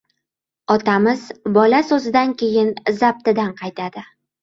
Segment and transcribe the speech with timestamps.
[0.75, 1.27] Otamiz
[1.59, 4.09] «bola» so‘zidan keyin zabtidan qaytadi.